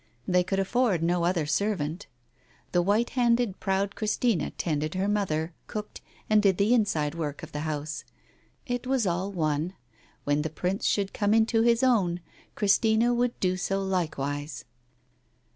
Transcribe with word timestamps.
They 0.27 0.43
could 0.43 0.57
afford 0.57 1.01
v 1.01 1.05
no 1.05 1.25
other 1.25 1.45
servant. 1.45 2.07
The 2.71 2.81
white 2.81 3.11
handed 3.11 3.59
proud 3.59 3.93
Christina 3.95 4.49
tended 4.49 4.95
her 4.95 5.07
mother, 5.07 5.53
cooked, 5.67 6.01
and 6.27 6.41
did 6.41 6.57
the 6.57 6.73
inside 6.73 7.13
work 7.13 7.43
of 7.43 7.51
theliouse. 7.51 8.03
It 8.65 8.87
was 8.87 9.05
all 9.05 9.31
one. 9.31 9.73
When 10.23 10.41
the 10.41 10.49
Prince 10.49 10.87
should 10.87 11.13
come 11.13 11.35
into 11.35 11.61
his 11.61 11.83
own, 11.83 12.19
Christina 12.55 13.13
would 13.13 13.39
do 13.39 13.55
so 13.57 13.79
like 13.83 14.17
wise. 14.17 14.65